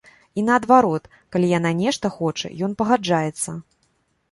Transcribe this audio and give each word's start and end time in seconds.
І 0.41 0.45
наадварот, 0.45 1.03
калі 1.35 1.51
яна 1.51 1.71
нешта 1.83 2.13
хоча, 2.17 2.53
ён 2.71 2.75
пагаджаецца. 2.83 3.49